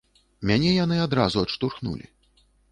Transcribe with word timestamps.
Мяне 0.51 0.71
яны 0.77 0.97
адразу 1.05 1.45
адштурхнулі. 1.45 2.05